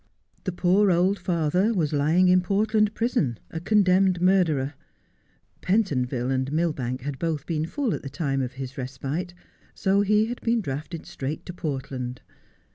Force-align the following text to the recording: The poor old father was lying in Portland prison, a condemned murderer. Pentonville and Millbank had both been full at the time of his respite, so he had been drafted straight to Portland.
The 0.45 0.51
poor 0.51 0.89
old 0.89 1.19
father 1.19 1.75
was 1.75 1.93
lying 1.93 2.27
in 2.27 2.41
Portland 2.41 2.95
prison, 2.95 3.37
a 3.51 3.59
condemned 3.59 4.19
murderer. 4.19 4.73
Pentonville 5.61 6.31
and 6.31 6.51
Millbank 6.51 7.01
had 7.01 7.19
both 7.19 7.45
been 7.45 7.67
full 7.67 7.93
at 7.93 8.01
the 8.01 8.09
time 8.09 8.41
of 8.41 8.53
his 8.53 8.79
respite, 8.79 9.35
so 9.75 10.01
he 10.01 10.25
had 10.25 10.41
been 10.41 10.59
drafted 10.59 11.05
straight 11.05 11.45
to 11.45 11.53
Portland. 11.53 12.21